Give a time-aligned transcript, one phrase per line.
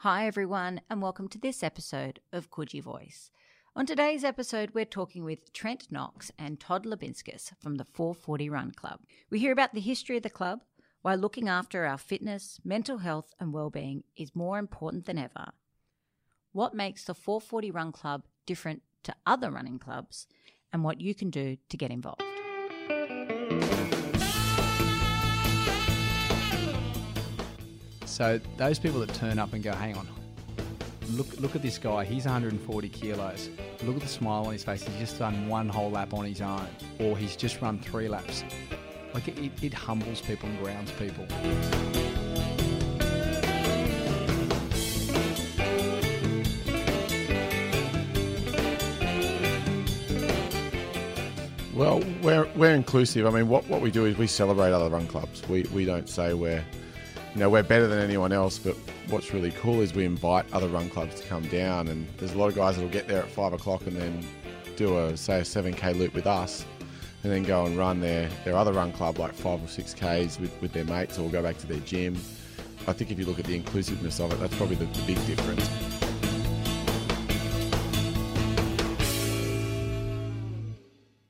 [0.00, 3.30] Hi, everyone, and welcome to this episode of Coogee Voice.
[3.74, 8.72] On today's episode, we're talking with Trent Knox and Todd Labinskas from the 440 Run
[8.72, 9.00] Club.
[9.30, 10.60] We hear about the history of the club,
[11.00, 15.52] why looking after our fitness, mental health, and well-being is more important than ever.
[16.52, 20.26] What makes the 440 Run Club different to other running clubs,
[20.74, 22.25] and what you can do to get involved.
[28.16, 30.08] So those people that turn up and go, hang on,
[31.10, 32.02] look look at this guy.
[32.02, 33.50] He's 140 kilos.
[33.82, 34.82] Look at the smile on his face.
[34.84, 36.66] He's just done one whole lap on his own,
[36.98, 38.42] or he's just run three laps.
[39.12, 41.26] Like it, it humbles people and grounds people.
[51.74, 53.26] Well, we're, we're inclusive.
[53.26, 55.46] I mean, what, what we do is we celebrate other run clubs.
[55.50, 56.64] We, we don't say we're,
[57.36, 58.74] you know, we're better than anyone else, but
[59.10, 61.86] what's really cool is we invite other run clubs to come down.
[61.88, 64.26] And there's a lot of guys that'll get there at five o'clock and then
[64.76, 66.64] do a, say, a 7K loop with us
[67.24, 70.40] and then go and run their, their other run club like five or six Ks
[70.40, 72.14] with, with their mates or go back to their gym.
[72.86, 75.26] I think if you look at the inclusiveness of it, that's probably the, the big
[75.26, 76.05] difference.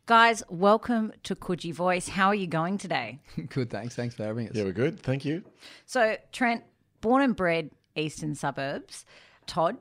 [0.06, 2.06] Guys, welcome to Coogee Voice.
[2.06, 3.18] How are you going today?
[3.48, 3.96] Good, thanks.
[3.96, 4.54] Thanks for having us.
[4.54, 5.00] Yeah, we're good.
[5.00, 5.42] Thank you.
[5.84, 6.62] So, Trent,
[7.00, 9.04] born and bred eastern suburbs.
[9.48, 9.78] Todd,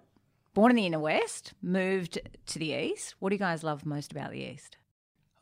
[0.55, 3.13] born in the inner west, moved to the east.
[3.19, 4.77] What do you guys love most about the east?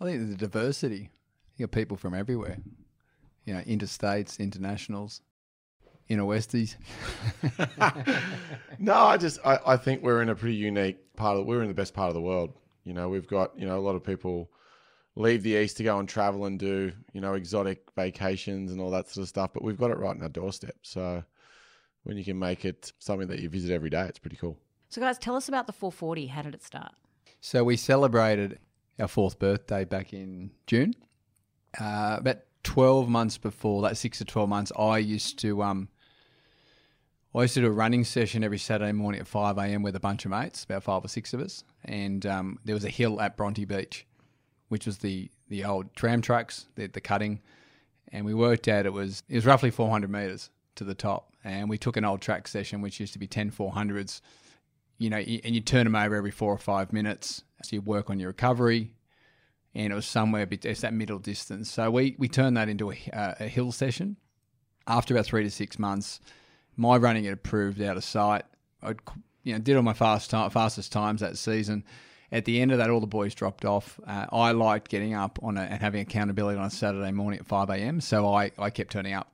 [0.01, 1.09] I think the diversity.
[1.55, 2.57] You got people from everywhere.
[3.45, 5.21] You know, interstates, internationals,
[6.09, 6.75] inner westies.
[8.79, 11.69] no, I just I, I think we're in a pretty unique part of we're in
[11.69, 12.51] the best part of the world.
[12.83, 14.49] You know, we've got, you know, a lot of people
[15.15, 18.91] leave the east to go and travel and do, you know, exotic vacations and all
[18.91, 20.75] that sort of stuff, but we've got it right in our doorstep.
[20.81, 21.23] So
[22.03, 24.57] when you can make it something that you visit every day, it's pretty cool.
[24.89, 26.27] So, guys, tell us about the 440.
[26.27, 26.91] How did it start?
[27.41, 28.59] So we celebrated
[28.99, 30.93] our fourth birthday back in June.
[31.79, 35.89] Uh, about 12 months before that, six to 12 months, I used to um,
[37.35, 39.81] I used to do a running session every Saturday morning at 5 a.m.
[39.81, 41.63] with a bunch of mates, about five or six of us.
[41.83, 44.05] And um, there was a hill at Bronte Beach,
[44.73, 47.39] which was the, the old tram tracks, the, the cutting.
[48.11, 51.31] And we worked out it was it was roughly 400 meters to the top.
[51.43, 54.21] And we took an old track session, which used to be 10 400s,
[54.97, 57.43] you know, and you turn them over every four or five minutes.
[57.61, 58.95] So you work on your recovery.
[59.75, 61.69] And it was somewhere, it's that middle distance.
[61.69, 64.17] So we, we turned that into a, uh, a hill session.
[64.87, 66.19] After about three to six months,
[66.75, 68.45] my running had improved out of sight.
[68.81, 68.95] I
[69.43, 71.83] you know did all my fast time, fastest times that season.
[72.33, 73.99] At the end of that, all the boys dropped off.
[74.07, 77.45] Uh, I liked getting up on a, and having accountability on a Saturday morning at
[77.45, 78.01] 5 a.m.
[78.01, 79.31] So I, I kept turning up.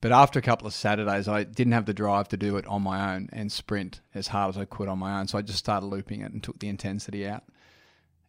[0.00, 2.82] But after a couple of Saturdays, I didn't have the drive to do it on
[2.82, 5.28] my own and sprint as hard as I could on my own.
[5.28, 7.44] So I just started looping it and took the intensity out.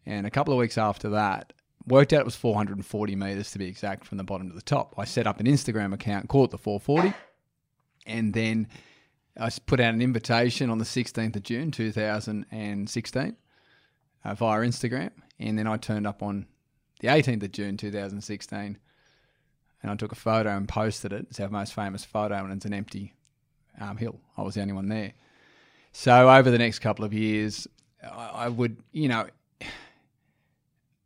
[0.06, 1.52] And a couple of weeks after that,
[1.84, 4.94] worked out it was 440 meters to be exact from the bottom to the top.
[4.96, 7.12] I set up an Instagram account, called the 440
[8.06, 8.68] and then
[9.38, 13.36] I put out an invitation on the 16th of June 2016
[14.26, 16.46] uh, via Instagram, and then I turned up on
[17.00, 18.78] the 18th of June 2016,
[19.82, 21.26] and I took a photo and posted it.
[21.30, 23.14] It's our most famous photo, and it's an empty
[23.80, 24.18] um, hill.
[24.36, 25.12] I was the only one there.
[25.92, 27.68] So over the next couple of years,
[28.02, 29.26] I, I would, you know,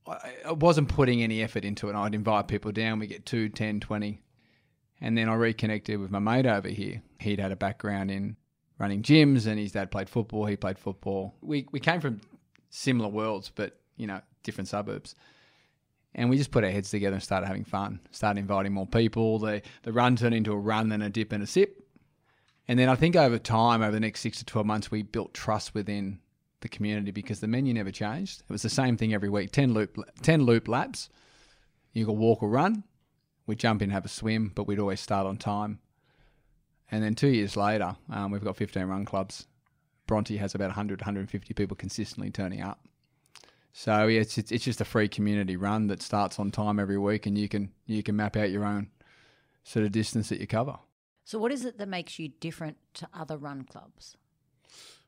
[0.07, 1.95] I wasn't putting any effort into it.
[1.95, 2.99] I'd invite people down.
[2.99, 4.23] We get 2, 10, 20,
[5.03, 7.03] and then I reconnected with my mate over here.
[7.21, 8.37] He'd had a background in
[8.79, 10.47] running gyms and his dad played football.
[10.47, 11.35] He played football.
[11.43, 12.23] We, we came from
[12.71, 15.15] similar worlds, but, you know, different suburbs.
[16.15, 19.39] And we just put our heads together and started having fun, started inviting more people.
[19.39, 21.85] The, the run turned into a run, then a dip and a sip.
[22.67, 25.35] And then I think over time, over the next six to 12 months, we built
[25.35, 26.21] trust within
[26.61, 28.43] the community because the menu never changed.
[28.49, 31.09] It was the same thing every week 10 loop, 10 loop laps.
[31.93, 32.85] You could walk or run.
[33.47, 35.81] We'd jump in, have a swim, but we'd always start on time.
[36.91, 39.47] And then two years later, um, we've got 15 run clubs.
[40.11, 42.85] Bronte has about 100, 150 people consistently turning up.
[43.73, 47.27] So yeah, it's, it's just a free community run that starts on time every week,
[47.27, 48.91] and you can you can map out your own
[49.63, 50.77] sort of distance that you cover.
[51.25, 54.17] So, what is it that makes you different to other run clubs?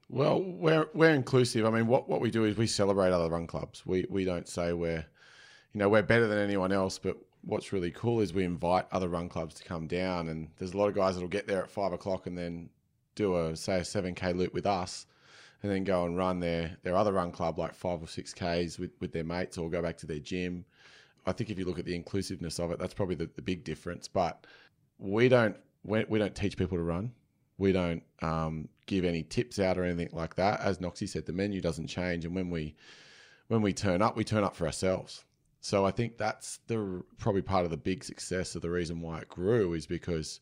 [0.09, 1.67] Well, we're we're inclusive.
[1.67, 3.85] I mean, what, what we do is we celebrate other run clubs.
[3.85, 5.05] We we don't say we're,
[5.73, 9.09] you know, we're better than anyone else, but what's really cool is we invite other
[9.09, 11.71] run clubs to come down, and there's a lot of guys that'll get there at
[11.73, 12.71] five o'clock and then
[13.15, 15.07] do a say a seven k loop with us,
[15.63, 18.79] and then go and run their their other run club like five or six k's
[18.79, 20.65] with with their mates, or go back to their gym.
[21.25, 23.65] I think if you look at the inclusiveness of it, that's probably the, the big
[23.65, 24.09] difference.
[24.09, 24.47] But
[24.99, 27.13] we don't we, we don't teach people to run.
[27.59, 30.61] We don't um, give any tips out or anything like that.
[30.61, 32.75] As Noxie said, the menu doesn't change, and when we
[33.49, 35.25] when we turn up, we turn up for ourselves.
[35.61, 39.21] So I think that's the probably part of the big success of the reason why
[39.21, 40.41] it grew is because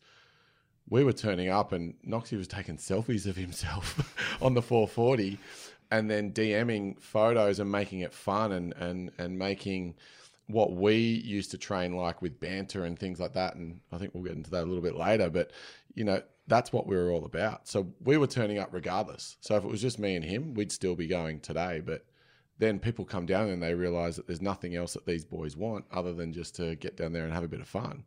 [0.89, 5.37] we were turning up and Noxie was taking selfies of himself on the 440
[5.89, 9.95] and then DMing photos and making it fun and, and, and making
[10.47, 13.55] what we used to train like with banter and things like that.
[13.55, 15.51] And I think we'll get into that a little bit later, but
[15.93, 17.67] you know, that's what we were all about.
[17.67, 19.37] So we were turning up regardless.
[19.41, 21.81] So if it was just me and him, we'd still be going today.
[21.83, 22.05] But
[22.57, 25.85] then people come down and they realize that there's nothing else that these boys want
[25.91, 28.03] other than just to get down there and have a bit of fun.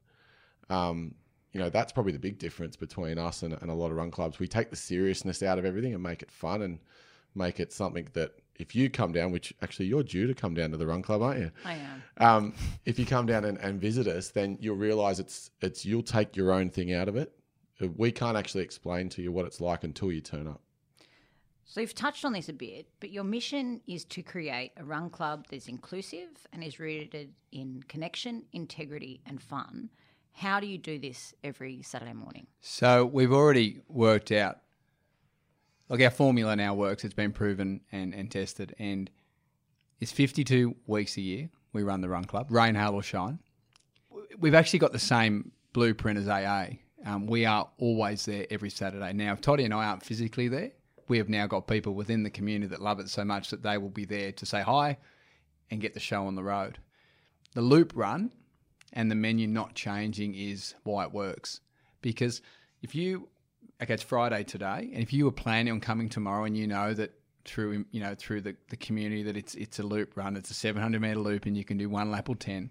[0.71, 1.15] Um,
[1.55, 4.11] you know, that's probably the big difference between us and, and a lot of run
[4.11, 4.41] clubs.
[4.41, 6.81] We take the seriousness out of everything and make it fun and
[7.37, 10.73] make it something that if you come down, which actually you're due to come down
[10.73, 11.51] to the run club, aren't you?
[11.65, 12.03] I am.
[12.19, 12.55] Um,
[12.85, 16.37] if you come down and, and visit us, then you'll realize it's it's you'll take
[16.37, 17.33] your own thing out of it.
[17.97, 20.61] We can't actually explain to you what it's like until you turn up.
[21.65, 25.09] So you've touched on this a bit, but your mission is to create a run
[25.09, 29.89] club that's inclusive and is rooted in connection, integrity, and fun.
[30.35, 32.49] How do you do this every Saturday morning?
[32.61, 34.59] So we've already worked out,
[35.89, 37.05] like our formula now works.
[37.05, 39.09] It's been proven and, and tested, and
[40.01, 41.51] it's 52 weeks a year.
[41.73, 43.39] We run the run club, rain, hail, or shine.
[44.39, 46.79] We've actually got the same blueprint as AA.
[47.07, 49.13] Um, we are always there every Saturday.
[49.13, 50.73] Now, if Toddy and I aren't physically there,
[51.07, 53.79] we have now got people within the community that love it so much that they
[53.79, 54.99] will be there to say hi
[55.71, 56.79] and get the show on the road.
[57.55, 58.33] The loop run
[58.95, 61.61] and the menu not changing is why it works.
[62.01, 62.41] Because
[62.81, 63.29] if you,
[63.83, 66.95] okay, it's Friday today, and if you were planning on coming tomorrow and you know
[66.95, 67.13] that
[67.45, 70.55] through you know through the, the community that it's it's a loop run, it's a
[70.55, 72.71] 700 meter loop, and you can do one lap or 10.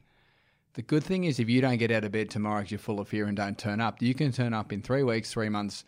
[0.74, 3.00] The good thing is if you don't get out of bed tomorrow because you're full
[3.00, 5.84] of fear and don't turn up, you can turn up in three weeks, three months,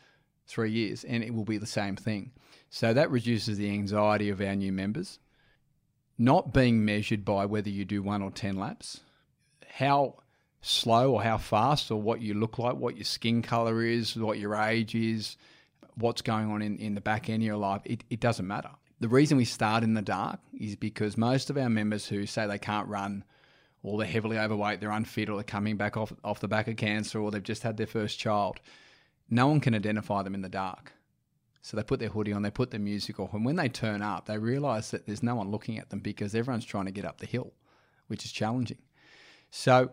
[0.46, 2.32] three years, and it will be the same thing.
[2.70, 5.18] So that reduces the anxiety of our new members.
[6.20, 9.02] Not being measured by whether you do one or 10 laps,
[9.68, 10.18] how
[10.68, 14.40] slow or how fast or what you look like, what your skin color is, what
[14.40, 15.38] your age is,
[15.94, 18.72] what's going on in, in the back end of your life, it, it doesn't matter.
[19.00, 22.48] The reason we start in the dark is because most of our members who say
[22.48, 23.24] they can't run
[23.84, 26.78] or they're heavily overweight, they're unfit, or they're coming back off, off the back of
[26.78, 28.60] cancer, or they've just had their first child,
[29.30, 30.94] no one can identify them in the dark.
[31.62, 34.02] So they put their hoodie on, they put their music off, and when they turn
[34.02, 37.06] up, they realize that there's no one looking at them because everyone's trying to get
[37.06, 37.54] up the hill,
[38.08, 38.80] which is challenging.
[39.52, 39.92] So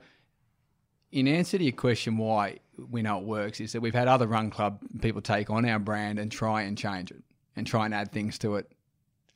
[1.13, 2.59] in answer to your question, why
[2.91, 5.79] we know it works is that we've had other run club people take on our
[5.79, 7.23] brand and try and change it
[7.55, 8.73] and try and add things to it,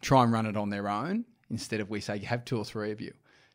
[0.01, 2.65] try and run it on their own instead of we say you have two or
[2.65, 3.13] three of you.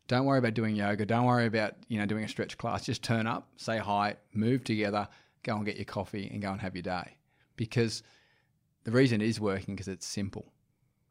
[0.07, 1.05] Don't worry about doing yoga.
[1.05, 2.85] Don't worry about you know doing a stretch class.
[2.85, 5.07] Just turn up, say hi, move together,
[5.43, 7.17] go and get your coffee, and go and have your day.
[7.55, 8.03] Because
[8.83, 10.51] the reason it is working because it's simple,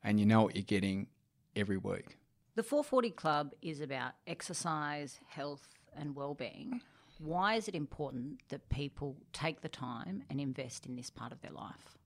[0.05, 1.09] and you know what you're getting
[1.57, 2.19] every week.
[2.57, 6.81] The 440 Club is about exercise, health, and well-being.
[7.23, 11.41] Why is it important that people take the time and invest in this part of
[11.43, 11.99] their life?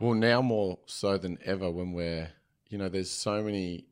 [0.00, 2.30] Well, now more so than ever, when we're,
[2.70, 3.84] you know, there's so many,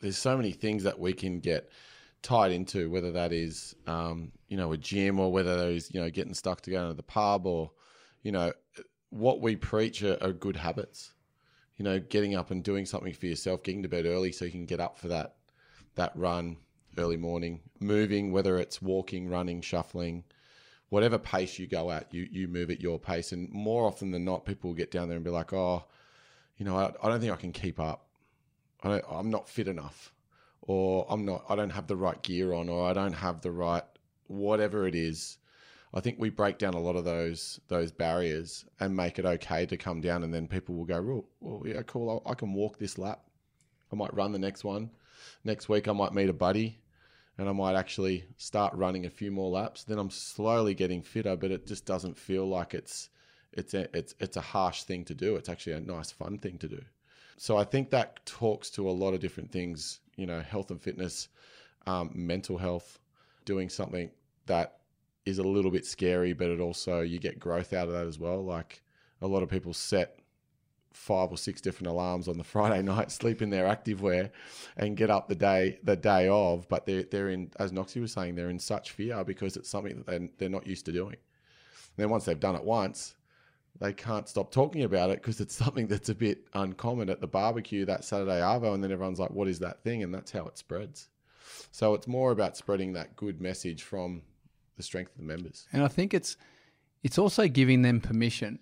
[0.00, 1.70] there's so many things that we can get
[2.22, 6.00] tied into, whether that is, um, you know, a gym or whether that is, you
[6.00, 7.72] know, getting stuck to going to the pub or,
[8.22, 8.52] you know,
[9.10, 11.12] what we preach are, are good habits.
[11.78, 14.50] You know, getting up and doing something for yourself, getting to bed early so you
[14.50, 15.34] can get up for that
[15.96, 16.56] that run,
[16.98, 20.24] early morning, moving, whether it's walking, running, shuffling,
[20.88, 23.32] whatever pace you go at, you you move at your pace.
[23.32, 25.84] And more often than not, people will get down there and be like, "Oh,
[26.56, 28.08] you know, I, I don't think I can keep up.
[28.82, 30.12] I am not fit enough,
[30.62, 31.44] or I'm not.
[31.48, 33.84] I don't have the right gear on, or I don't have the right
[34.28, 35.38] whatever it is."
[35.94, 39.66] I think we break down a lot of those those barriers and make it okay
[39.66, 42.22] to come down, and then people will go, "Well, well yeah, cool.
[42.26, 43.24] I can walk this lap.
[43.92, 44.90] I might run the next one.
[45.44, 46.80] Next week, I might meet a buddy."
[47.38, 49.84] And I might actually start running a few more laps.
[49.84, 53.10] Then I'm slowly getting fitter, but it just doesn't feel like it's
[53.52, 55.36] it's a, it's it's a harsh thing to do.
[55.36, 56.82] It's actually a nice, fun thing to do.
[57.36, 60.00] So I think that talks to a lot of different things.
[60.16, 61.28] You know, health and fitness,
[61.86, 62.98] um, mental health,
[63.44, 64.10] doing something
[64.46, 64.78] that
[65.26, 68.18] is a little bit scary, but it also you get growth out of that as
[68.18, 68.42] well.
[68.42, 68.82] Like
[69.20, 70.18] a lot of people set
[70.96, 74.30] five or six different alarms on the Friday night, sleep in their active wear,
[74.76, 76.68] and get up the day the day of.
[76.68, 79.96] But they're they're in, as Noxie was saying, they're in such fear because it's something
[79.96, 81.16] that they're, they're not used to doing.
[81.16, 83.14] And then once they've done it once,
[83.78, 87.26] they can't stop talking about it because it's something that's a bit uncommon at the
[87.26, 90.46] barbecue that Saturday Arvo, and then everyone's like, "What is that thing?" And that's how
[90.46, 91.08] it spreads.
[91.70, 94.22] So it's more about spreading that good message from
[94.76, 95.68] the strength of the members.
[95.72, 96.36] And I think it's
[97.02, 98.58] it's also giving them permission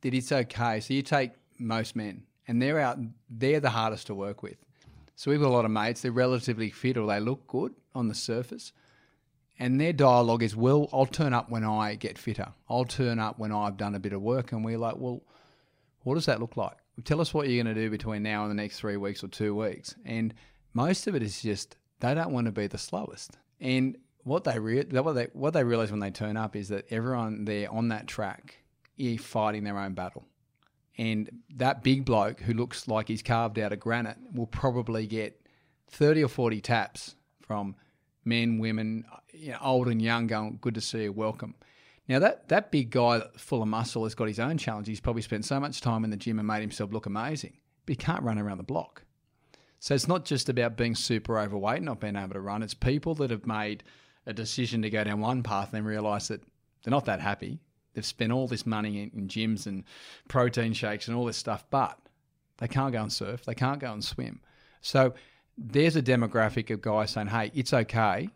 [0.00, 0.80] that it's okay.
[0.80, 2.98] So you take most men, and they're out.
[3.28, 4.56] They're the hardest to work with.
[5.14, 6.00] So we've got a lot of mates.
[6.00, 8.72] They're relatively fit, or they look good on the surface.
[9.58, 12.48] And their dialogue is, well, I'll turn up when I get fitter.
[12.70, 14.52] I'll turn up when I've done a bit of work.
[14.52, 15.22] And we're like, well,
[16.02, 16.78] what does that look like?
[17.04, 19.28] Tell us what you're going to do between now and the next three weeks or
[19.28, 19.94] two weeks.
[20.06, 20.32] And
[20.72, 23.36] most of it is just they don't want to be the slowest.
[23.60, 26.86] And what they re- what they what they realize when they turn up is that
[26.90, 28.62] everyone there on that track
[28.96, 30.26] is fighting their own battle.
[30.98, 35.40] And that big bloke who looks like he's carved out of granite will probably get
[35.90, 37.74] 30 or 40 taps from
[38.24, 41.54] men, women, you know, old and young, going, good to see you, welcome.
[42.08, 44.88] Now, that, that big guy full of muscle has got his own challenge.
[44.88, 47.56] He's probably spent so much time in the gym and made himself look amazing,
[47.86, 49.04] but he can't run around the block.
[49.78, 52.62] So it's not just about being super overweight, and not being able to run.
[52.62, 53.84] It's people that have made
[54.26, 56.42] a decision to go down one path and then realise that
[56.82, 57.60] they're not that happy.
[57.94, 59.84] They've spent all this money in, in gyms and
[60.28, 61.98] protein shakes and all this stuff, but
[62.58, 63.44] they can't go and surf.
[63.44, 64.40] They can't go and swim.
[64.80, 65.14] So
[65.58, 68.30] there's a demographic of guys saying, hey, it's okay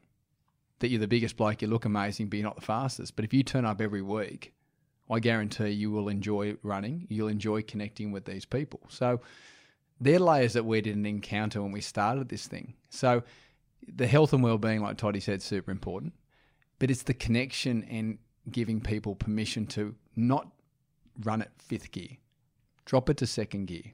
[0.80, 3.16] that you're the biggest bloke, you look amazing, but you're not the fastest.
[3.16, 4.52] But if you turn up every week,
[5.10, 7.06] I guarantee you will enjoy running.
[7.08, 8.80] You'll enjoy connecting with these people.
[8.88, 9.20] So
[10.00, 12.74] they're layers that we didn't encounter when we started this thing.
[12.88, 13.22] So
[13.86, 16.14] the health and well-being, like Toddy said, super important.
[16.78, 18.18] But it's the connection and
[18.50, 20.48] giving people permission to not
[21.22, 22.18] run at fifth gear,
[22.84, 23.92] drop it to second gear.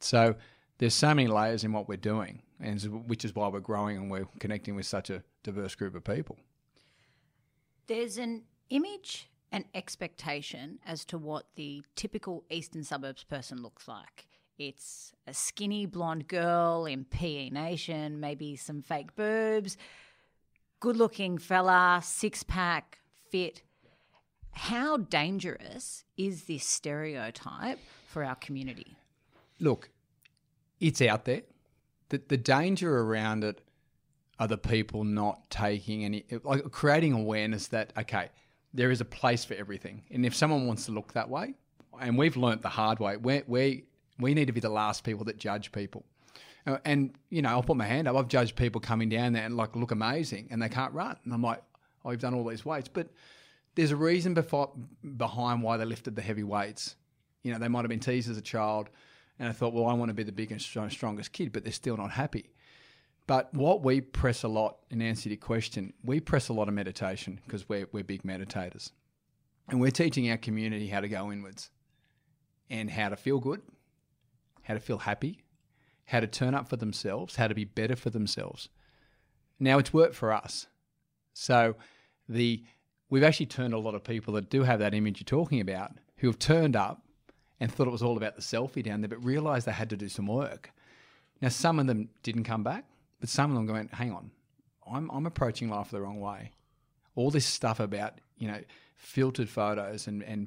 [0.00, 0.34] So
[0.78, 4.10] there's so many layers in what we're doing, and which is why we're growing and
[4.10, 6.38] we're connecting with such a diverse group of people.
[7.86, 14.26] There's an image and expectation as to what the typical eastern suburbs person looks like.
[14.58, 19.76] It's a skinny blonde girl in PE Nation, maybe some fake boobs,
[20.80, 22.99] good looking fella, six pack,
[23.30, 23.62] fit.
[24.52, 28.96] How dangerous is this stereotype for our community?
[29.58, 29.90] Look,
[30.80, 31.42] it's out there.
[32.08, 33.60] The, the danger around it
[34.38, 38.30] are the people not taking any, like creating awareness that, okay,
[38.74, 40.02] there is a place for everything.
[40.10, 41.54] And if someone wants to look that way,
[42.00, 43.84] and we've learnt the hard way, we we
[44.18, 46.04] we need to be the last people that judge people.
[46.66, 48.16] Uh, and, you know, I'll put my hand up.
[48.16, 51.16] I've judged people coming down there and like look amazing and they can't run.
[51.24, 51.62] And I'm like,
[52.04, 52.88] oh, you've done all these weights.
[52.88, 53.08] But
[53.74, 54.72] there's a reason before,
[55.16, 56.96] behind why they lifted the heavy weights.
[57.42, 58.90] You know, they might have been teased as a child
[59.40, 61.96] and I thought, well, I want to be the biggest, strongest kid, but they're still
[61.96, 62.50] not happy.
[63.26, 66.68] But what we press a lot, in answer to your question, we press a lot
[66.68, 68.90] of meditation because we're, we're big meditators.
[69.70, 71.70] And we're teaching our community how to go inwards
[72.68, 73.62] and how to feel good,
[74.62, 75.42] how to feel happy,
[76.04, 78.68] how to turn up for themselves, how to be better for themselves.
[79.58, 80.66] Now it's worked for us.
[81.40, 81.74] So
[82.28, 82.62] the
[83.08, 85.92] we've actually turned a lot of people that do have that image you're talking about
[86.18, 87.02] who have turned up
[87.58, 89.96] and thought it was all about the selfie down there, but realized they had to
[89.96, 90.70] do some work.
[91.40, 92.84] Now, some of them didn't come back,
[93.20, 94.30] but some of them went, hang on,
[94.90, 96.52] I'm, I'm approaching life the wrong way.
[97.14, 98.60] All this stuff about, you know,
[98.96, 100.46] filtered photos and, and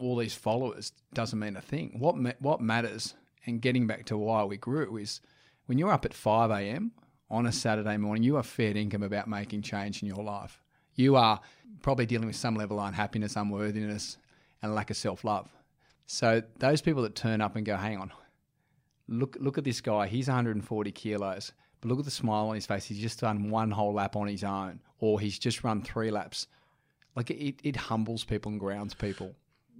[0.00, 1.96] all these followers doesn't mean a thing.
[1.98, 3.14] What, ma- what matters,
[3.46, 5.20] and getting back to why we grew, is
[5.66, 6.92] when you're up at 5 a.m.
[7.32, 10.62] on a Saturday morning, you are fair income about making change in your life.
[10.94, 11.40] You are
[11.80, 14.18] probably dealing with some level of unhappiness, unworthiness,
[14.60, 15.50] and lack of self love.
[16.06, 18.12] So those people that turn up and go, hang on,
[19.08, 20.06] look look at this guy.
[20.06, 22.84] He's 140 kilos, but look at the smile on his face.
[22.84, 26.46] He's just done one whole lap on his own, or he's just run three laps.
[27.16, 29.34] Like it, it humbles people and grounds people.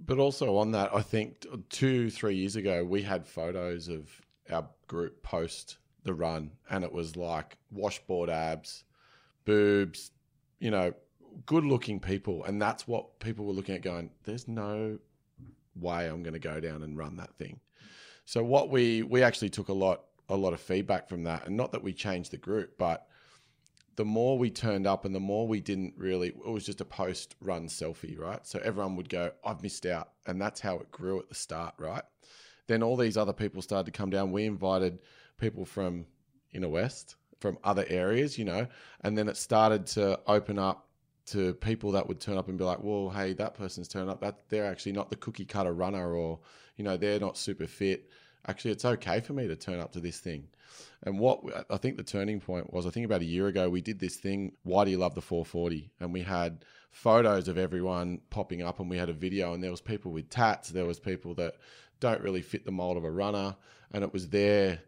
[0.05, 4.09] But also on that, I think two, three years ago, we had photos of
[4.49, 8.83] our group post the run, and it was like washboard abs,
[9.45, 10.11] boobs,
[10.59, 10.93] you know,
[11.45, 12.43] good looking people.
[12.43, 14.99] And that's what people were looking at going, there's no
[15.75, 17.59] way I'm going to go down and run that thing.
[18.25, 21.57] So what we we actually took a lot a lot of feedback from that, and
[21.57, 23.07] not that we changed the group, but
[23.95, 26.85] the more we turned up and the more we didn't really it was just a
[26.85, 28.45] post run selfie right?
[28.45, 30.09] So everyone would go i've missed out.
[30.25, 32.03] And that's how it grew at the start right?
[32.67, 34.31] Then all these other people started to come down.
[34.31, 34.99] We invited
[35.43, 36.05] people from
[36.53, 38.65] inner west from other areas you know
[39.01, 40.87] and then it started to open up
[41.25, 44.21] to people that would turn up and be like, well, hey, that person's turned up.
[44.21, 46.39] That they're actually not the cookie cutter runner, or
[46.75, 48.09] you know, they're not super fit.
[48.47, 50.47] Actually, it's okay for me to turn up to this thing.
[51.03, 53.81] And what I think the turning point was, I think about a year ago, we
[53.81, 54.53] did this thing.
[54.63, 55.91] Why do you love the 440?
[55.99, 59.71] And we had photos of everyone popping up, and we had a video, and there
[59.71, 61.55] was people with tats, there was people that
[61.99, 63.55] don't really fit the mold of a runner,
[63.93, 64.81] and it was their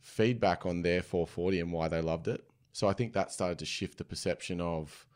[0.00, 2.44] feedback on their 440 and why they loved it.
[2.72, 5.06] So I think that started to shift the perception of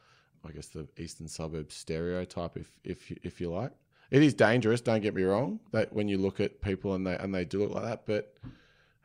[0.46, 3.72] I guess the eastern suburbs stereotype, if if if you like.
[4.10, 4.80] it is dangerous.
[4.80, 5.60] Don't get me wrong.
[5.72, 8.34] That when you look at people and they and they do look like that, but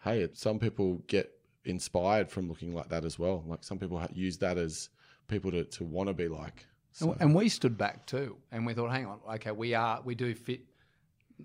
[0.04, 1.32] hey, some people get
[1.66, 3.44] inspired from looking like that as well.
[3.48, 4.90] Like some people use that as
[5.28, 6.66] people to, to want to be like.
[6.92, 10.02] So, And, and we stood back too, and we thought, hang on, okay, we are
[10.04, 10.62] we do fit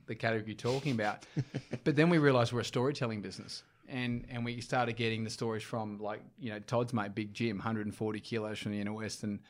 [0.06, 1.24] the category you're talking about,
[1.84, 5.62] but then we realised we're a storytelling business, and and we started getting the stories
[5.62, 9.40] from like you know Todd's mate, Big Jim, 140 kilos from the inner west, and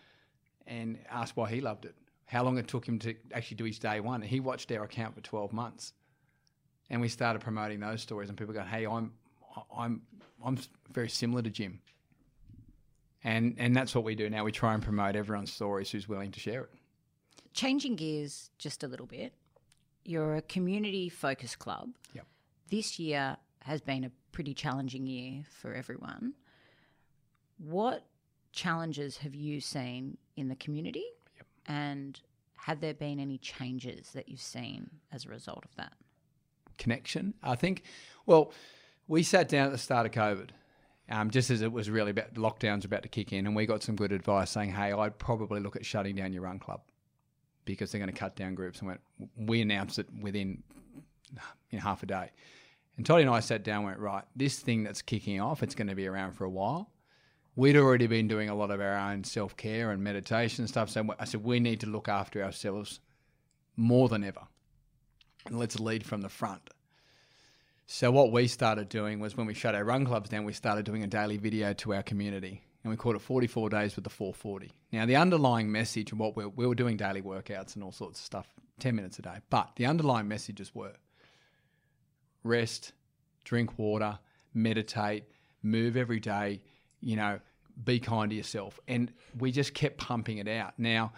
[0.66, 1.94] and asked why he loved it,
[2.26, 4.84] how long it took him to actually do his day one, and he watched our
[4.84, 5.92] account for 12 months,
[6.90, 9.12] and we started promoting those stories, and people going, hey, I'm
[9.76, 10.02] I'm
[10.44, 10.58] I'm
[10.92, 11.80] very similar to Jim.
[13.26, 14.44] And, and that's what we do now.
[14.44, 16.70] We try and promote everyone's stories who's willing to share it.
[17.54, 19.32] Changing gears just a little bit,
[20.04, 21.88] you're a community focused club.
[22.14, 22.26] Yep.
[22.68, 26.34] This year has been a pretty challenging year for everyone.
[27.58, 28.06] What
[28.52, 31.04] challenges have you seen in the community?
[31.36, 31.46] Yep.
[31.66, 32.20] And
[32.56, 35.92] have there been any changes that you've seen as a result of that?
[36.78, 37.34] connection.
[37.42, 37.82] I think,
[38.26, 38.52] well,
[39.08, 40.50] we sat down at the start of COVID,
[41.10, 43.82] um, just as it was really about lockdowns about to kick in, and we got
[43.82, 46.80] some good advice saying, "Hey, I'd probably look at shutting down your run club
[47.64, 49.00] because they're going to cut down groups." And went,
[49.36, 50.62] we announced it within
[51.70, 52.30] you know, half a day,
[52.96, 55.74] and Toddy and I sat down and went, "Right, this thing that's kicking off, it's
[55.74, 56.90] going to be around for a while."
[57.56, 60.90] We'd already been doing a lot of our own self care and meditation and stuff,
[60.90, 63.00] so I said we need to look after ourselves
[63.76, 64.42] more than ever
[65.46, 66.70] and let's lead from the front.
[67.86, 70.86] So what we started doing was when we shut our run clubs down, we started
[70.86, 74.10] doing a daily video to our community, and we called it 44 Days with the
[74.10, 74.72] 440.
[74.90, 78.18] Now the underlying message of what we we were doing daily workouts and all sorts
[78.18, 78.48] of stuff,
[78.80, 80.94] 10 minutes a day, but the underlying messages were
[82.44, 82.92] rest,
[83.42, 84.18] drink water,
[84.54, 85.24] meditate,
[85.62, 86.62] move every day,
[87.00, 87.40] you know,
[87.84, 90.74] be kind to yourself, and we just kept pumping it out.
[90.78, 91.12] Now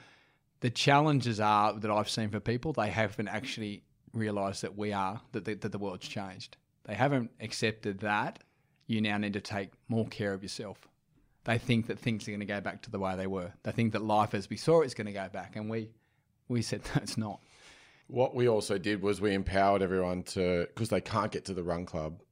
[0.61, 5.21] the challenges are that I've seen for people, they haven't actually realised that we are,
[5.33, 6.57] that the, that the world's changed.
[6.85, 8.39] They haven't accepted that
[8.87, 10.89] you now need to take more care of yourself.
[11.45, 13.53] They think that things are going to go back to the way they were.
[13.63, 15.57] They think that life as we saw it is going to go back.
[15.57, 15.91] And we,
[16.49, 17.41] we said, no, it's not.
[18.09, 21.65] What we also did was we empowered everyone to, because they can't get to the
[21.65, 22.23] run club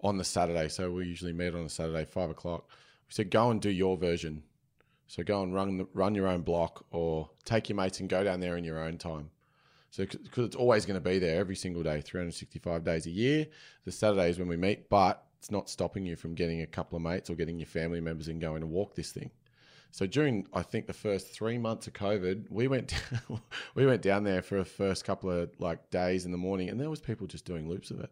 [0.00, 0.68] on the Saturday.
[0.68, 2.68] So we usually meet on a Saturday, five o'clock.
[3.08, 4.42] We said, go and do your version.
[5.06, 8.24] So go and run, the, run your own block or take your mates and go
[8.24, 9.30] down there in your own time.
[9.90, 13.46] So, because it's always going to be there every single day, 365 days a year.
[13.84, 16.96] The Saturday is when we meet, but it's not stopping you from getting a couple
[16.96, 19.30] of mates or getting your family members and going to walk this thing.
[19.90, 22.94] So during, I think the first three months of COVID, we went
[23.74, 26.80] we went down there for a first couple of like days in the morning, and
[26.80, 28.10] there was people just doing loops of it,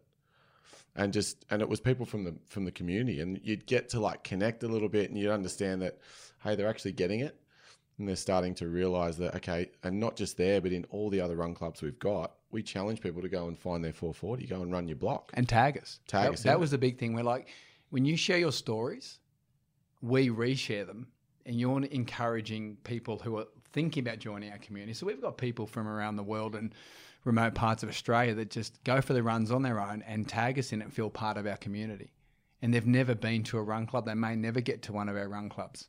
[0.95, 3.99] and just and it was people from the from the community, and you'd get to
[3.99, 5.99] like connect a little bit, and you'd understand that
[6.43, 7.39] hey, they're actually getting it,
[7.97, 11.21] and they're starting to realize that okay, and not just there, but in all the
[11.21, 14.61] other run clubs we've got, we challenge people to go and find their 440, go
[14.61, 15.31] and run your block.
[15.33, 15.99] And tag us.
[16.07, 17.13] Tag that, us, That was the big thing.
[17.13, 17.47] We're like,
[17.89, 19.19] when you share your stories,
[20.01, 21.07] we reshare them,
[21.47, 24.93] and you're encouraging people who are thinking about joining our community.
[24.93, 26.75] So we've got people from around the world and
[27.23, 30.59] remote parts of Australia that just go for the runs on their own and tag
[30.59, 32.11] us in and feel part of our community.
[32.61, 34.05] And they've never been to a run club.
[34.05, 35.87] They may never get to one of our run clubs,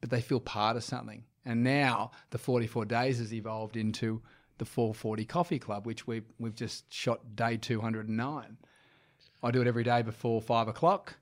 [0.00, 1.24] but they feel part of something.
[1.44, 4.20] And now the 44 days has evolved into
[4.58, 8.58] the 440 Coffee Club, which we've, we've just shot day 209.
[9.42, 11.16] I do it every day before five o'clock.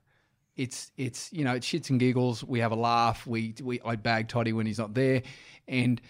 [0.55, 2.43] It's it's you know it's shits and giggles.
[2.43, 3.25] We have a laugh.
[3.25, 5.23] We we I bag Toddy when he's not there,
[5.67, 6.01] and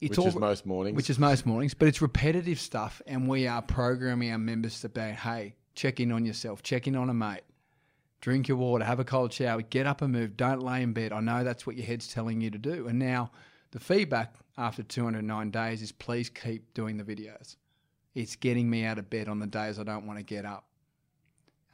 [0.00, 0.96] it's Which all is most mornings.
[0.96, 4.88] which is most mornings, but it's repetitive stuff, and we are programming our members to
[4.88, 7.42] be hey, check in on yourself, check in on a mate,
[8.20, 11.12] drink your water, have a cold shower, get up and move, don't lay in bed.
[11.12, 13.30] I know that's what your head's telling you to do, and now
[13.72, 17.56] the feedback after 209 days is please keep doing the videos.
[18.14, 20.64] It's getting me out of bed on the days I don't want to get up.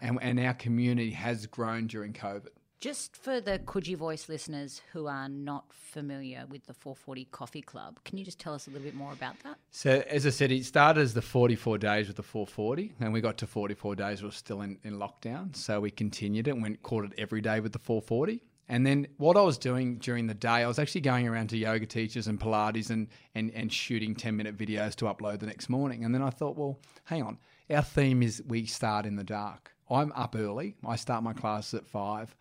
[0.00, 2.48] And, and our community has grown during COVID.
[2.80, 7.98] Just for the Coogee Voice listeners who are not familiar with the 440 Coffee Club,
[8.04, 9.56] can you just tell us a little bit more about that?
[9.70, 13.22] So, as I said, it started as the 44 days with the 440, and we
[13.22, 15.56] got to 44 days, we were still in, in lockdown.
[15.56, 18.42] So, we continued it and went, caught it every day with the 440.
[18.68, 21.56] And then what I was doing during the day, I was actually going around to
[21.56, 25.68] yoga teachers and Pilates and, and, and shooting 10 minute videos to upload the next
[25.68, 26.04] morning.
[26.04, 27.38] And then I thought, well, hang on.
[27.70, 29.72] Our theme is we start in the dark.
[29.90, 30.76] I'm up early.
[30.86, 32.34] I start my classes at 5.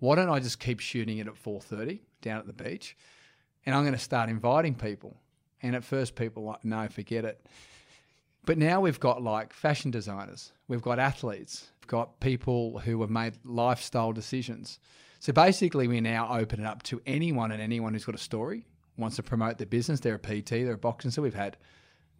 [0.00, 2.96] Why don't I just keep shooting it at 4.30 down at the beach?
[3.66, 5.16] And I'm going to start inviting people.
[5.62, 7.44] And at first people like, no, forget it.
[8.44, 13.10] But now we've got like fashion designers, we've got athletes, we've got people who have
[13.10, 14.78] made lifestyle decisions.
[15.20, 18.64] So basically, we now open it up to anyone and anyone who's got a story,
[18.96, 20.00] wants to promote their business.
[20.00, 21.10] They're a PT, they're a boxer.
[21.10, 21.58] So we've had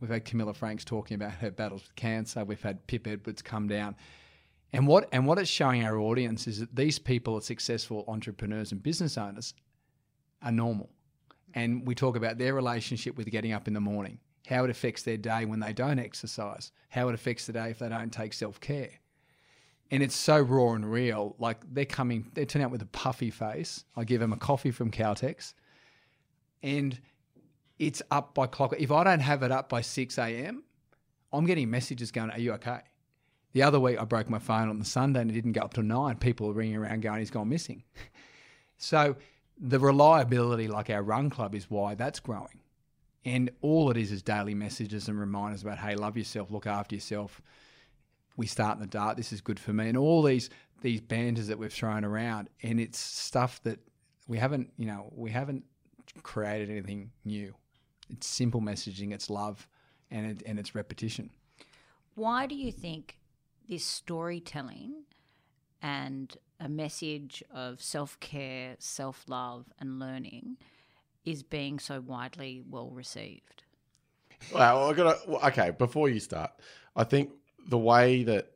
[0.01, 2.45] We've had Camilla Franks talking about her battles with cancer.
[2.45, 3.97] We've had Pip Edwards come down.
[4.73, 8.73] And what and what it's showing our audience is that these people are successful entrepreneurs
[8.73, 9.55] and business owners
[10.43, 10.91] are normal.
[11.55, 15.03] And we talk about their relationship with getting up in the morning, how it affects
[15.03, 18.35] their day when they don't exercise, how it affects the day if they don't take
[18.35, 18.91] self care.
[19.91, 21.35] And it's so raw and real.
[21.39, 23.85] Like they're coming, they turn out with a puffy face.
[23.97, 25.55] I give them a coffee from Caltex,
[26.63, 26.99] and
[27.79, 28.75] it's up by clock.
[28.79, 30.65] If I don't have it up by 6 a.m.,
[31.33, 32.81] I'm getting messages going, Are you okay?
[33.59, 35.75] The other week, I broke my phone on the Sunday and it didn't go up
[35.75, 36.15] till nine.
[36.19, 37.83] People were ringing around going, He's gone missing.
[38.79, 39.17] so
[39.61, 42.61] the reliability, like our run club, is why that's growing.
[43.25, 46.95] And all it is is daily messages and reminders about, hey, love yourself, look after
[46.95, 47.43] yourself.
[48.37, 49.17] We start in the dark.
[49.17, 50.51] This is good for me, and all these
[50.83, 53.81] these banters that we've thrown around, and it's stuff that
[54.29, 55.65] we haven't, you know, we haven't
[56.23, 57.53] created anything new.
[58.09, 59.67] It's simple messaging, it's love,
[60.13, 61.31] and it, and it's repetition.
[62.15, 63.18] Why do you think
[63.69, 65.05] this storytelling
[65.83, 70.57] and a message of self care, self love, and learning
[71.25, 73.65] is being so widely well received?
[74.53, 75.29] Well, I got.
[75.29, 76.51] Okay, before you start,
[76.97, 77.31] I think
[77.69, 78.53] the way that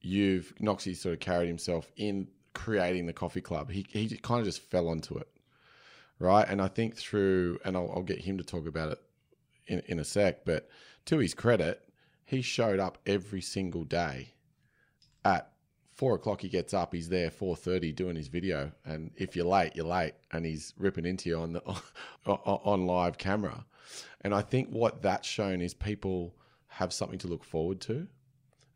[0.00, 4.46] you've Noxie sort of carried himself in creating the coffee club, he he kind of
[4.46, 5.28] just fell onto it,
[6.18, 6.46] right?
[6.48, 8.98] And I think through, and I'll, I'll get him to talk about it
[9.66, 10.68] in in a sec, but
[11.06, 11.82] to his credit,
[12.24, 14.33] he showed up every single day
[15.24, 15.50] at
[15.92, 19.76] four o'clock he gets up he's there 4.30 doing his video and if you're late
[19.76, 21.62] you're late and he's ripping into you on the
[22.26, 23.64] on live camera.
[24.22, 26.34] And i think what that's shown is people
[26.68, 28.08] have something to look forward to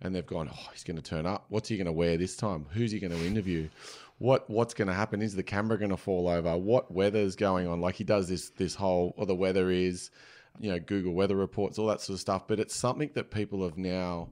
[0.01, 1.47] and they've gone oh he's going to turn up.
[1.49, 2.67] What's he going to wear this time?
[2.73, 3.69] Who's he going to interview?
[4.19, 5.23] What what's going to happen?
[5.23, 6.57] Is the camera going to fall over?
[6.57, 7.81] What weather's going on?
[7.81, 10.11] Like he does this this whole or the weather is
[10.61, 12.47] you know google weather reports all that sort of stuff.
[12.47, 14.29] But it's something that people have now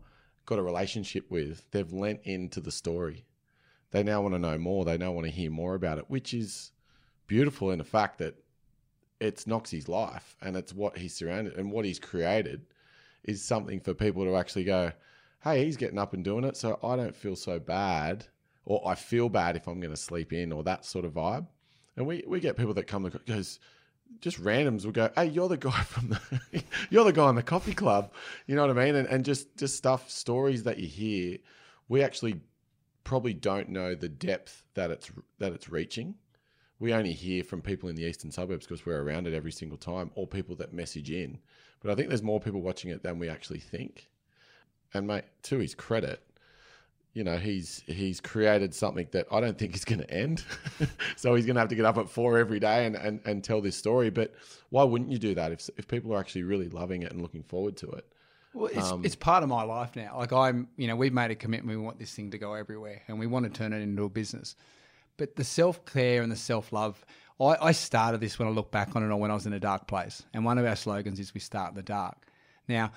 [0.46, 3.26] got a relationship with, they've lent into the story.
[3.90, 4.84] They now want to know more.
[4.84, 6.72] They now want to hear more about it, which is
[7.26, 8.36] beautiful in the fact that
[9.20, 12.66] it's Noxie's life and it's what he's surrounded and what he's created
[13.24, 14.92] is something for people to actually go,
[15.42, 18.26] hey, he's getting up and doing it, so I don't feel so bad,
[18.64, 21.46] or I feel bad if I'm going to sleep in, or that sort of vibe.
[21.96, 23.58] And we, we get people that come and goes,
[24.20, 27.42] just randoms will go, "Hey, you're the guy from the, you're the guy in the
[27.42, 28.12] coffee club,"
[28.46, 28.94] you know what I mean?
[28.94, 31.38] And and just just stuff, stories that you hear,
[31.88, 32.40] we actually
[33.04, 36.14] probably don't know the depth that it's that it's reaching.
[36.78, 39.78] We only hear from people in the eastern suburbs because we're around it every single
[39.78, 41.38] time, or people that message in.
[41.80, 44.08] But I think there's more people watching it than we actually think.
[44.92, 46.25] And mate, to his credit,
[47.16, 50.44] you know, he's he's created something that I don't think is going to end.
[51.16, 53.42] so he's going to have to get up at four every day and, and, and
[53.42, 54.10] tell this story.
[54.10, 54.34] But
[54.68, 57.42] why wouldn't you do that if, if people are actually really loving it and looking
[57.42, 58.04] forward to it?
[58.52, 60.18] Well, it's, um, it's part of my life now.
[60.18, 61.78] Like I'm, you know, we've made a commitment.
[61.78, 64.10] We want this thing to go everywhere, and we want to turn it into a
[64.10, 64.54] business.
[65.16, 67.02] But the self care and the self love,
[67.40, 69.54] I, I started this when I look back on it, or when I was in
[69.54, 70.22] a dark place.
[70.34, 72.26] And one of our slogans is "We start in the dark."
[72.68, 72.92] Now,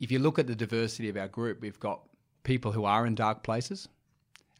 [0.00, 2.02] if you look at the diversity of our group, we've got
[2.44, 3.88] people who are in dark places,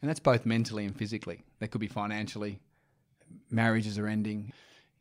[0.01, 1.43] and that's both mentally and physically.
[1.59, 2.59] That could be financially,
[3.49, 4.51] marriages are ending.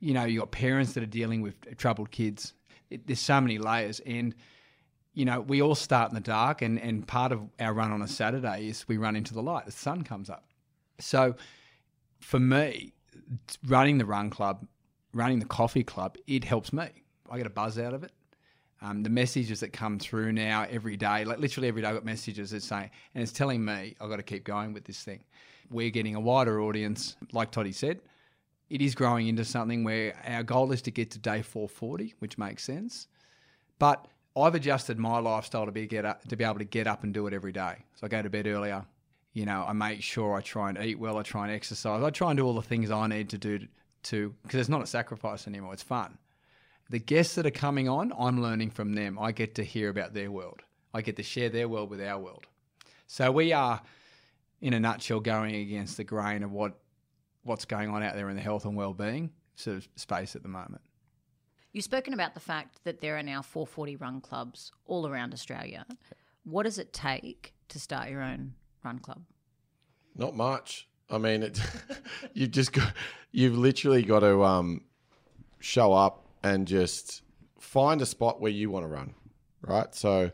[0.00, 2.54] You know, you got parents that are dealing with troubled kids.
[2.90, 4.34] It, there's so many layers, and
[5.14, 8.02] you know, we all start in the dark, and and part of our run on
[8.02, 9.66] a Saturday is we run into the light.
[9.66, 10.44] The sun comes up.
[11.00, 11.34] So,
[12.20, 12.92] for me,
[13.66, 14.66] running the run club,
[15.12, 16.88] running the coffee club, it helps me.
[17.30, 18.12] I get a buzz out of it.
[18.84, 22.04] Um, the messages that come through now every day, like literally every day, I've got
[22.04, 25.20] messages that say, and it's telling me I've got to keep going with this thing.
[25.70, 28.00] We're getting a wider audience, like Toddy said.
[28.68, 32.36] It is growing into something where our goal is to get to day 440, which
[32.36, 33.08] makes sense.
[33.78, 37.04] But I've adjusted my lifestyle to be get up, to be able to get up
[37.04, 37.76] and do it every day.
[37.94, 38.84] So I go to bed earlier.
[39.32, 41.16] You know, I make sure I try and eat well.
[41.16, 42.02] I try and exercise.
[42.02, 43.60] I try and do all the things I need to do
[44.04, 45.72] to because it's not a sacrifice anymore.
[45.72, 46.18] It's fun
[46.90, 49.18] the guests that are coming on, I'm learning from them.
[49.18, 50.60] I get to hear about their world.
[50.92, 52.46] I get to share their world with our world.
[53.06, 53.80] So we are,
[54.60, 56.78] in a nutshell, going against the grain of what
[57.42, 60.48] what's going on out there in the health and well-being sort of space at the
[60.48, 60.80] moment.
[61.72, 65.84] You've spoken about the fact that there are now 440 run clubs all around Australia.
[66.44, 69.22] What does it take to start your own run club?
[70.16, 70.88] Not much.
[71.10, 71.60] I mean, it,
[72.32, 72.92] you've just got,
[73.32, 74.82] you've literally got to um,
[75.60, 77.22] show up and just
[77.58, 79.14] find a spot where you want to run,
[79.62, 79.92] right?
[79.94, 80.30] So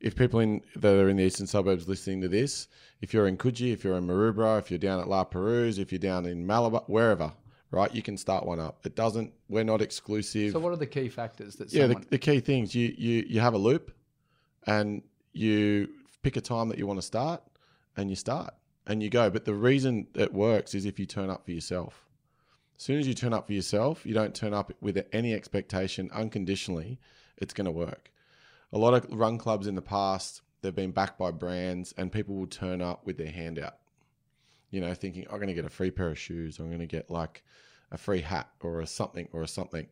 [0.00, 2.68] if people in that are in the eastern suburbs listening to this,
[3.00, 5.92] if you're in Coogee, if you're in Maroubra, if you're down at La Perouse, if
[5.92, 7.32] you're down in Malabar, wherever,
[7.70, 7.94] right?
[7.94, 8.84] You can start one up.
[8.84, 9.32] It doesn't.
[9.48, 10.52] We're not exclusive.
[10.52, 13.24] So what are the key factors that yeah, someone the, the key things you you
[13.28, 13.92] you have a loop,
[14.66, 15.88] and you
[16.22, 17.40] pick a time that you want to start,
[17.96, 18.52] and you start
[18.86, 19.30] and you go.
[19.30, 22.08] But the reason it works is if you turn up for yourself.
[22.82, 26.10] As soon as you turn up for yourself, you don't turn up with any expectation
[26.12, 26.98] unconditionally.
[27.36, 28.10] It's going to work.
[28.72, 32.34] A lot of run clubs in the past, they've been backed by brands, and people
[32.34, 33.76] will turn up with their hand out.
[34.72, 36.86] You know, thinking I'm going to get a free pair of shoes, I'm going to
[36.86, 37.44] get like
[37.92, 39.86] a free hat or a something or a something,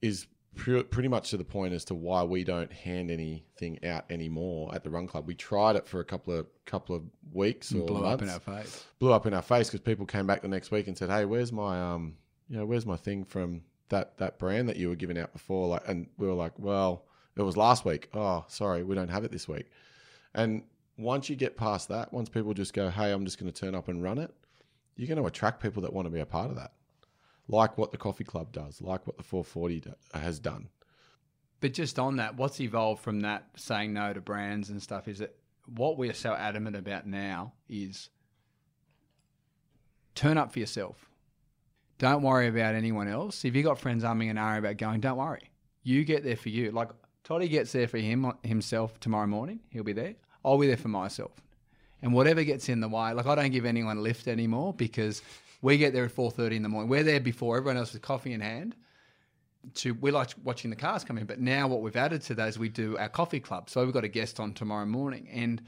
[0.00, 4.04] is pre- pretty much to the point as to why we don't hand anything out
[4.10, 5.26] anymore at the run club.
[5.26, 8.28] We tried it for a couple of couple of weeks or blew months up in
[8.28, 8.84] our face.
[8.98, 11.24] blew up in our face because people came back the next week and said, "Hey,
[11.24, 12.16] where's my um,
[12.48, 15.68] you know, where's my thing from that that brand that you were giving out before?"
[15.68, 17.04] Like, and we were like, "Well,
[17.36, 18.08] it was last week.
[18.14, 19.66] Oh, sorry, we don't have it this week."
[20.34, 20.62] And
[20.98, 23.74] once you get past that, once people just go, "Hey, I'm just going to turn
[23.74, 24.32] up and run it,"
[24.96, 26.72] you're going to attract people that want to be a part of that,
[27.52, 30.68] like what the coffee club does, like what the 440 do- has done.
[31.60, 35.18] But just on that, what's evolved from that saying no to brands and stuff is
[35.18, 35.36] that
[35.66, 38.08] what we are so adamant about now is
[40.14, 41.08] turn up for yourself.
[41.98, 43.44] Don't worry about anyone else.
[43.44, 45.50] If you got friends umming and ahhing about going, don't worry.
[45.84, 46.72] You get there for you.
[46.72, 46.88] Like
[47.22, 49.60] Toddy gets there for him himself tomorrow morning.
[49.70, 50.16] He'll be there.
[50.44, 51.30] I'll be there for myself.
[52.02, 55.22] And whatever gets in the way, like I don't give anyone a lift anymore because
[55.62, 56.90] we get there at four thirty in the morning.
[56.90, 58.76] We're there before everyone else with coffee in hand
[59.74, 62.48] to we like watching the cars come in, but now what we've added to that
[62.48, 63.70] is we do our coffee club.
[63.70, 65.62] So we've got a guest on tomorrow morning, and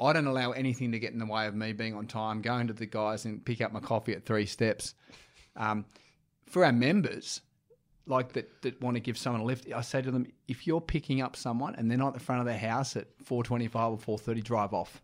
[0.00, 2.66] I don't allow anything to get in the way of me being on time, going
[2.66, 4.94] to the guys and pick up my coffee at three steps.
[5.56, 5.86] Um,
[6.46, 7.40] for our members,
[8.06, 10.82] like that that want to give someone a lift, I say to them, if you're
[10.82, 13.68] picking up someone and they're not at the front of their house at four twenty
[13.68, 15.00] five or four thirty, drive off.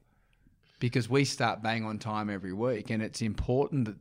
[0.78, 3.96] Because we start bang on time every week, and it's important that,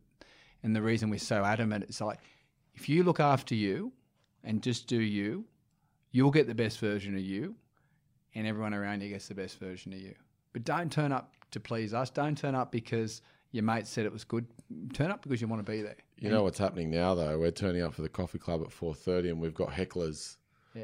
[0.64, 2.20] and the reason we're so adamant, it's like
[2.76, 3.92] if you look after you,
[4.44, 5.46] and just do you,
[6.12, 7.56] you'll get the best version of you,
[8.36, 10.16] and everyone around you gets the best version of you.
[10.54, 12.10] But don't turn up to please us.
[12.10, 14.46] Don't turn up because your mate said it was good.
[14.94, 15.98] Turn up because you want to be there.
[16.18, 17.38] You know what's happening now though?
[17.40, 20.38] We're turning up for the coffee club at 4:30 and we've got hecklers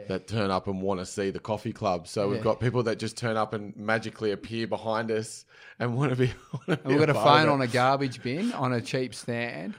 [0.07, 2.07] that turn up and want to see the coffee club.
[2.07, 2.43] So we've Yeah.
[2.43, 5.45] got people that just turn up and magically appear behind us
[5.79, 6.33] and want to be,
[6.67, 9.73] want to we've got a phone on a garbage bin on a cheap stand.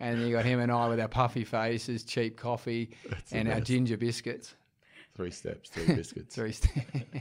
[0.00, 2.90] And you got him and I with our puffy faces, cheap coffee,
[3.30, 4.54] the and our ginger biscuits.
[5.14, 6.34] Three steps, three biscuits.
[6.34, 6.74] Three steps.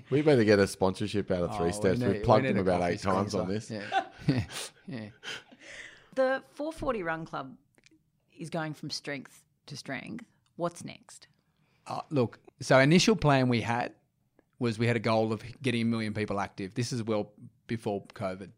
[0.10, 2.00] We better get a sponsorship out of Oh, three we steps.
[2.00, 3.54] need- We've plugged need them about coffee eight times on sponsor.
[3.54, 3.72] this.
[4.28, 4.44] Yeah.
[4.88, 5.10] yeah.
[6.16, 7.56] The 440 Run Club
[8.38, 10.26] is going from strength to strength.
[10.56, 11.28] What's next?
[11.92, 13.92] Uh, look, so initial plan we had
[14.60, 16.74] was we had a goal of getting a million people active.
[16.74, 17.34] This is well
[17.68, 18.50] before COVID.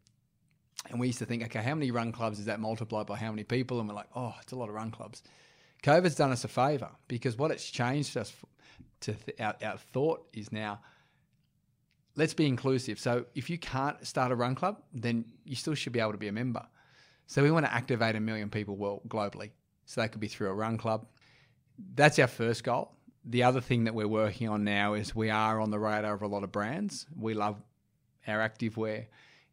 [0.91, 3.31] And we used to think, okay, how many run clubs is that multiplied by how
[3.31, 3.79] many people?
[3.79, 5.23] And we're like, oh, it's a lot of run clubs.
[5.81, 8.31] COVID's done us a favour because what it's changed us
[8.99, 10.79] to th- our, our thought is now
[12.15, 12.99] let's be inclusive.
[12.99, 16.19] So if you can't start a run club, then you still should be able to
[16.19, 16.63] be a member.
[17.25, 19.49] So we want to activate a million people world globally.
[19.85, 21.07] So that could be through a run club.
[21.95, 22.91] That's our first goal.
[23.25, 26.21] The other thing that we're working on now is we are on the radar of
[26.21, 27.05] a lot of brands.
[27.17, 27.61] We love
[28.27, 29.05] our activewear,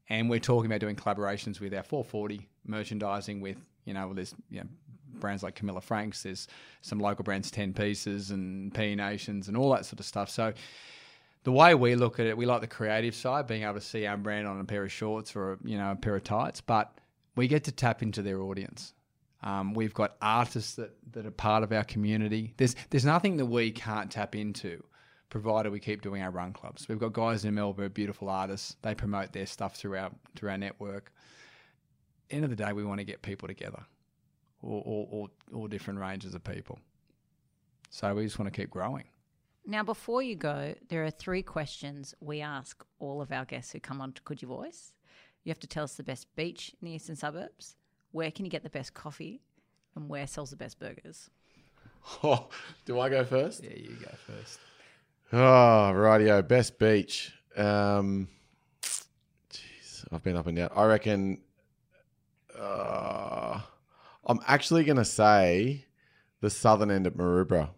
[0.09, 4.61] and we're talking about doing collaborations with our 440 merchandising with you know, there's you
[4.61, 4.67] know,
[5.15, 6.23] brands like Camilla Franks.
[6.23, 6.49] There's
[6.83, 10.31] some local brands, Ten Pieces and PE Nations, and all that sort of stuff.
[10.31, 10.53] So
[11.45, 14.07] the way we look at it, we like the creative side, being able to see
[14.07, 16.93] our brand on a pair of shorts or you know a pair of tights, but
[17.37, 18.93] we get to tap into their audience.
[19.43, 22.55] Um, we've got artists that, that are part of our community.
[22.57, 24.83] There's there's nothing that we can't tap into,
[25.31, 26.89] provided we keep doing our run clubs.
[26.89, 28.77] We've got guys in Melbourne, beautiful artists.
[28.83, 31.13] They promote their stuff through our through our network.
[32.31, 33.83] End of the day, we want to get people together,
[34.63, 36.79] all all, all, all different ranges of people.
[37.89, 39.05] So we just want to keep growing.
[39.67, 43.81] Now, before you go, there are three questions we ask all of our guests who
[43.81, 44.95] come on to Coogee Voice.
[45.45, 47.77] You have to tell us the best beach in the eastern suburbs,
[48.13, 49.41] where can you get the best coffee,
[49.95, 51.31] and where sells the best burgers.
[52.25, 52.49] Oh,
[52.87, 53.63] do I go first?
[53.63, 54.59] Yeah, you go first.
[55.33, 56.47] Oh, rightio.
[56.47, 57.33] Best beach.
[57.57, 58.29] Um,
[58.83, 60.71] jeez, I've been up and down.
[60.75, 61.43] I reckon.
[62.59, 63.61] Uh,
[64.27, 65.87] I'm actually going to say
[66.41, 67.71] the southern end at Maroubra.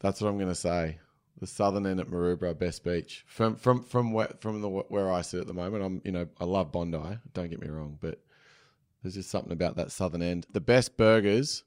[0.00, 0.98] That's what I'm going to say.
[1.40, 5.20] The southern end at Maroubra, best beach from from from where from the where I
[5.20, 5.84] sit at the moment.
[5.84, 7.18] I'm you know I love Bondi.
[7.34, 8.20] Don't get me wrong, but
[9.02, 10.46] there's just something about that southern end.
[10.52, 11.64] The best burgers,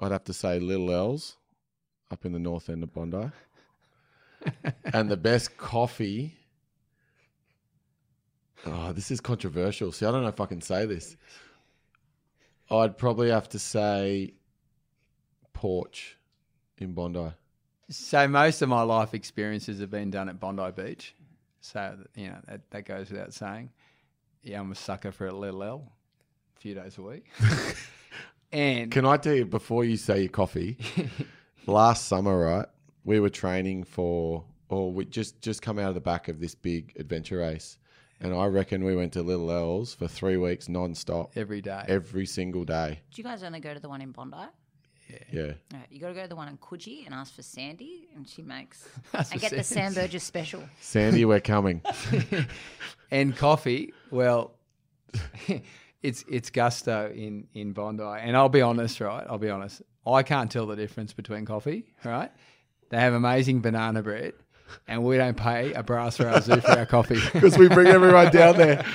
[0.00, 1.36] I'd have to say Little L's,
[2.10, 3.30] up in the north end of Bondi
[4.92, 6.36] and the best coffee.
[8.66, 9.92] Oh, this is controversial.
[9.92, 11.16] See, I don't know if I can say this.
[12.70, 14.34] I'd probably have to say
[15.52, 16.16] porch
[16.78, 17.32] in Bondi.
[17.90, 21.14] So most of my life experiences have been done at Bondi Beach.
[21.60, 23.70] So you know that, that goes without saying.
[24.42, 25.92] Yeah, I'm a sucker for a little L,
[26.62, 27.26] few days a week.
[28.52, 30.78] and Can I tell you before you say your coffee?
[31.66, 32.66] last summer, right?
[33.04, 36.54] We were training for, or we just just come out of the back of this
[36.54, 37.78] big adventure race,
[38.20, 42.26] and I reckon we went to Little L's for three weeks non-stop, every day, every
[42.26, 43.00] single day.
[43.12, 44.36] Do you guys only go to the one in Bondi?
[45.32, 45.52] Yeah.
[45.72, 48.26] No, you got to go to the one in Coogee and ask for Sandy, and
[48.26, 49.94] she makes I and for get the Sandy.
[49.94, 50.62] Sam Burgess special.
[50.80, 51.82] Sandy, we're coming.
[53.10, 53.92] and coffee.
[54.12, 54.54] Well,
[56.02, 59.24] it's it's Gusto in in Bondi, and I'll be honest, right?
[59.28, 59.82] I'll be honest.
[60.06, 62.30] I can't tell the difference between coffee, right?
[62.90, 64.34] They have amazing banana bread,
[64.88, 67.20] and we don't pay a brass for our zoo for our coffee.
[67.32, 68.84] Because we bring everyone down there.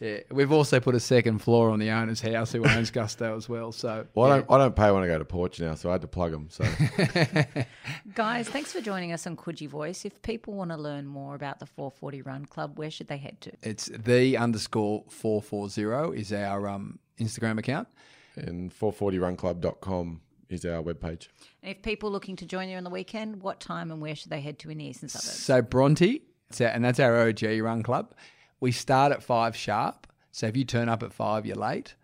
[0.00, 3.48] yeah, we've also put a second floor on the owner's house who owns Gusto as
[3.48, 3.70] well.
[3.70, 5.92] So Well, I, don't, I don't pay when I go to Porch now, so I
[5.92, 6.48] had to plug them.
[6.50, 6.64] So
[8.14, 10.04] Guys, thanks for joining us on Coogee Voice.
[10.04, 13.40] If people want to learn more about the 440 Run Club, where should they head
[13.42, 13.52] to?
[13.62, 17.88] it's the underscore four four zero is our um, Instagram account.
[18.36, 21.28] and 440runclub.com is our webpage.
[21.62, 24.30] And if people looking to join you on the weekend, what time and where should
[24.30, 25.38] they head to in the eastern suburbs?
[25.38, 28.14] So Bronte, it's our- and that's our OG run club.
[28.60, 30.06] We start at five sharp.
[30.32, 31.94] So if you turn up at five, you're late.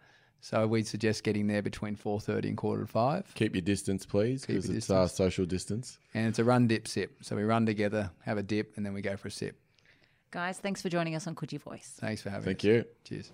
[0.41, 3.31] So we'd suggest getting there between four thirty and quarter to five.
[3.35, 5.99] Keep your distance, please, Keep because your it's uh, our social distance.
[6.15, 7.17] And it's a run dip sip.
[7.23, 9.59] So we run together, have a dip, and then we go for a sip.
[10.31, 11.95] Guys, thanks for joining us on Coogee Voice.
[12.01, 12.55] Thanks for having me.
[12.55, 12.65] Thank us.
[12.65, 12.85] you.
[13.05, 13.33] Cheers.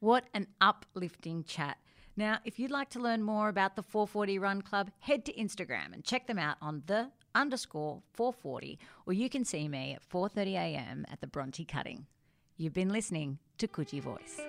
[0.00, 1.76] What an uplifting chat.
[2.18, 5.92] Now, if you'd like to learn more about the 440 Run Club, head to Instagram
[5.92, 8.76] and check them out on the underscore 440,
[9.06, 12.06] or you can see me at 4.30am at the Bronte Cutting.
[12.56, 14.40] You've been listening to Coogee Voice.